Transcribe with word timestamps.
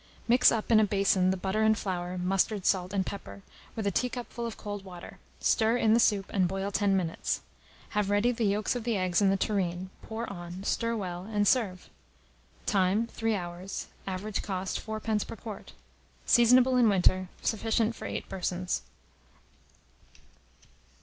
Mix 0.27 0.51
up 0.51 0.71
in 0.71 0.79
a 0.79 0.83
basin 0.83 1.29
the 1.29 1.37
butter 1.37 1.61
and 1.61 1.77
flour, 1.77 2.17
mustard, 2.17 2.65
salt, 2.65 2.91
and 2.91 3.05
pepper, 3.05 3.43
with 3.75 3.85
a 3.85 3.91
teacupful 3.91 4.47
of 4.47 4.57
cold 4.57 4.83
water; 4.83 5.19
stir 5.39 5.77
in 5.77 5.93
the 5.93 5.99
soup, 5.99 6.25
and 6.33 6.47
boil 6.47 6.71
10 6.71 6.97
minutes. 6.97 7.41
Have 7.89 8.09
ready 8.09 8.31
the 8.31 8.45
yolks 8.45 8.75
of 8.75 8.83
the 8.83 8.97
eggs 8.97 9.21
in 9.21 9.29
the 9.29 9.37
tureen; 9.37 9.91
pour 10.01 10.27
on, 10.27 10.63
stir 10.63 10.95
well, 10.95 11.25
and 11.25 11.47
serve. 11.47 11.87
Time. 12.65 13.05
3 13.05 13.35
hours. 13.35 13.89
Average 14.07 14.41
cost, 14.41 14.83
4d. 14.83 15.27
per 15.27 15.35
quart. 15.35 15.73
Seasonable 16.25 16.77
in 16.77 16.89
winter. 16.89 17.29
Sufficient 17.43 17.93
for 17.95 18.07
8 18.07 18.27
persons. 18.27 18.81